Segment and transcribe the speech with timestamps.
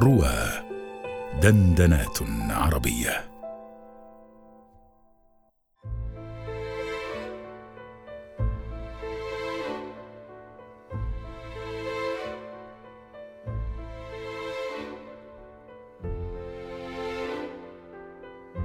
[0.00, 0.32] روى
[1.42, 2.18] دندنات
[2.50, 3.30] عربية.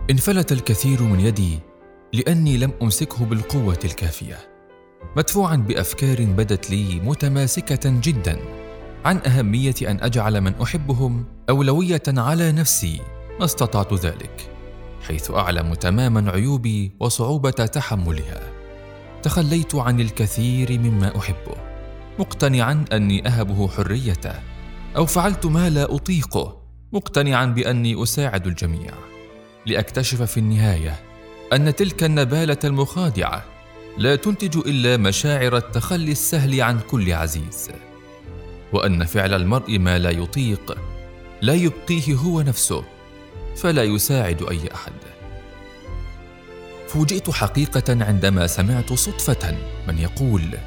[0.09, 1.59] انفلت الكثير من يدي
[2.13, 4.37] لأني لم أمسكه بالقوة الكافية.
[5.17, 8.62] مدفوعا بأفكار بدت لي متماسكة جدا.
[9.05, 13.01] عن أهمية أن أجعل من أحبهم أولوية على نفسي
[13.39, 14.49] ما استطعت ذلك
[15.07, 18.41] حيث أعلم تماما عيوبي وصعوبة تحملها.
[19.23, 21.55] تخليت عن الكثير مما أحبه
[22.19, 24.33] مقتنعا أني أهبه حريته
[24.95, 26.61] أو فعلت ما لا أطيقه
[26.93, 28.93] مقتنعا بأني أساعد الجميع.
[29.65, 30.99] لأكتشف في النهاية
[31.53, 33.43] أن تلك النبالة المخادعة
[33.97, 37.69] لا تنتج إلا مشاعر التخلي السهل عن كل عزيز.
[38.73, 40.77] وأن فعل المرء ما لا يطيق
[41.41, 42.83] لا يبقيه هو نفسه
[43.55, 44.93] فلا يساعد أي أحد.
[46.87, 50.57] فوجئت حقيقة عندما سمعت صدفة من يقول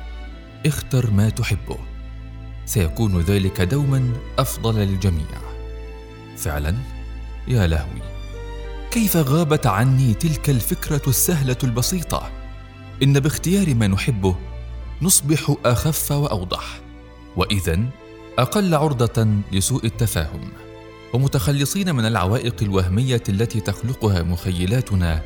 [0.67, 1.78] اختر ما تحبه
[2.64, 5.41] سيكون ذلك دوما أفضل للجميع.
[6.36, 6.75] فعلا
[7.48, 8.02] يا لهوي!
[8.91, 12.30] كيف غابت عني تلك الفكرة السهلة البسيطة؟
[13.02, 14.36] إن باختيار ما نحبه
[15.02, 16.80] نصبح أخف وأوضح.
[17.36, 17.80] واذا
[18.39, 20.53] أقل عرضة لسوء التفاهم.
[21.12, 25.23] ومتخلصين من العوائق الوهمية التي تخلقها مخيلاتنا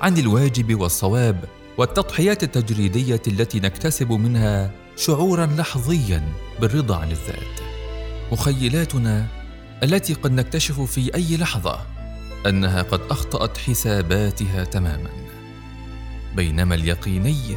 [0.00, 1.44] عن الواجب والصواب
[1.78, 7.60] والتضحيات التجريدية التي نكتسب منها شعورا لحظيا بالرضا عن الذات.
[8.32, 9.26] مخيلاتنا
[9.82, 11.80] التي قد نكتشف في أي لحظة
[12.46, 15.10] أنها قد أخطأت حساباتها تماما.
[16.36, 17.56] بينما اليقيني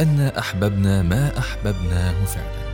[0.00, 2.71] أن أحببنا ما أحببناه فعلا.